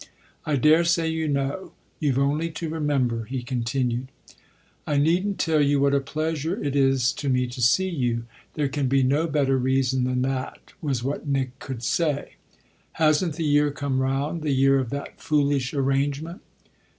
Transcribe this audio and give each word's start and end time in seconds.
"I 0.47 0.55
daresay 0.55 1.09
you 1.09 1.27
know 1.27 1.73
you've 1.99 2.17
only 2.17 2.49
to 2.49 2.67
remember," 2.67 3.25
he 3.25 3.43
continued. 3.43 4.07
"I 4.87 4.97
needn't 4.97 5.37
tell 5.37 5.61
you 5.61 5.79
what 5.79 5.93
a 5.93 5.99
pleasure 5.99 6.55
it 6.59 6.75
is 6.75 7.13
to 7.13 7.29
me 7.29 7.45
to 7.45 7.61
see 7.61 7.87
you 7.87 8.25
there 8.55 8.67
can 8.67 8.87
be 8.87 9.03
no 9.03 9.27
better 9.27 9.59
reason 9.59 10.05
than 10.05 10.23
that," 10.23 10.73
was 10.81 11.03
what 11.03 11.27
Nick 11.27 11.59
could 11.59 11.83
say. 11.83 12.33
"Hasn't 12.93 13.35
the 13.35 13.45
year 13.45 13.69
come 13.69 13.99
round 14.01 14.41
the 14.41 14.49
year 14.55 14.79
of 14.79 14.89
that 14.89 15.21
foolish 15.21 15.71
arrangement?" 15.71 16.41